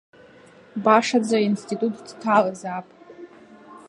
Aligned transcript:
Башаӡа 0.83 1.35
аинститут 1.41 1.95
дҭалазаап! 2.07 2.87